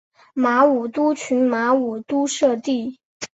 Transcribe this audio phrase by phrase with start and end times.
[0.33, 2.97] 马武督群马武督社地。